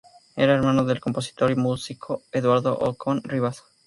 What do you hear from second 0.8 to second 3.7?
del compositor y músico Eduardo Ocón y Rivas.